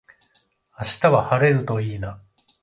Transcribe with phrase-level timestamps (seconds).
[0.79, 2.19] 明日は晴れるといいな